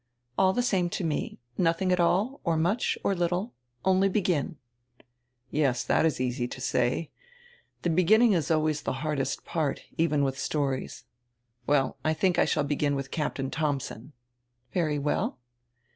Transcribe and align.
"All 0.35 0.51
tire 0.55 0.63
same 0.63 0.89
to 0.97 1.03
me: 1.03 1.37
nothing 1.59 1.91
at 1.91 1.99
all 1.99 2.41
or 2.43 2.57
much 2.57 2.97
or 3.03 3.13
little. 3.13 3.53
Only 3.85 4.09
begin." 4.09 4.57
"Yes, 5.51 5.83
that 5.83 6.07
is 6.07 6.19
easy 6.19 6.47
to 6.47 6.59
say. 6.59 7.11
The 7.83 7.91
beginning 7.91 8.33
is 8.33 8.49
always 8.49 8.81
tire 8.81 8.95
hardest 8.95 9.45
part, 9.45 9.81
even 9.99 10.23
with 10.23 10.39
stories. 10.39 11.03
Well, 11.67 11.97
I 12.03 12.15
think 12.15 12.39
I 12.39 12.45
shall 12.45 12.63
begin 12.63 12.95
with 12.95 13.11
Captain 13.11 13.51
Thomsen." 13.51 14.13
"Very 14.73 14.97
well." 14.97 15.37